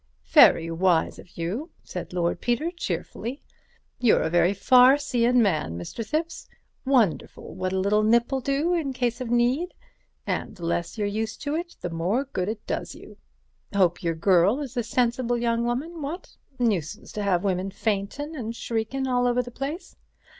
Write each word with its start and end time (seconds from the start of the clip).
"Very 0.31 0.71
wise 0.71 1.19
of 1.19 1.37
you," 1.37 1.69
said 1.83 2.11
Lord 2.11 2.41
Peter, 2.41 2.71
cheerfully, 2.71 3.43
"you're 3.99 4.23
a 4.23 4.31
very 4.31 4.51
far 4.51 4.97
seein' 4.97 5.43
man, 5.43 5.77
Mr. 5.77 6.03
Thipps. 6.03 6.47
Wonderful 6.83 7.53
what 7.53 7.71
a 7.71 7.77
little 7.77 8.01
nip'll 8.01 8.39
do 8.39 8.73
in 8.73 8.93
case 8.93 9.21
of 9.21 9.29
need, 9.29 9.75
and 10.25 10.55
the 10.55 10.65
less 10.65 10.97
you're 10.97 11.05
used 11.05 11.39
to 11.43 11.53
it 11.55 11.75
the 11.81 11.91
more 11.91 12.25
good 12.25 12.49
it 12.49 12.65
does 12.65 12.95
you. 12.95 13.17
Hope 13.75 14.01
your 14.01 14.15
girl 14.15 14.59
is 14.61 14.75
a 14.75 14.81
sensible 14.81 15.37
young 15.37 15.65
woman, 15.65 16.01
what? 16.01 16.35
Nuisance 16.57 17.11
to 17.11 17.21
have 17.21 17.43
women 17.43 17.69
faintin' 17.69 18.33
and 18.35 18.55
shriekin' 18.55 19.05
all 19.05 19.27
over 19.27 19.43
the 19.43 19.51
place." 19.51 19.95